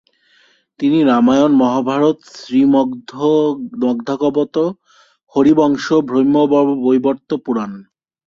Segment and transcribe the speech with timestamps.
[0.79, 4.55] তিনি রামায়ণ, মহাভারত, শ্রীমদ্ভাগবত,
[5.35, 7.71] হরিবংশ, ব্রহ্মবৈবর্ত পুরাণ